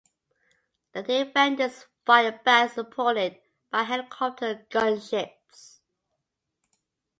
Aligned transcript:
The 0.93 1.03
defenders 1.03 1.85
fired 2.07 2.43
back 2.43 2.71
supported 2.71 3.37
by 3.69 3.83
helicopter 3.83 4.65
gunships. 4.71 5.81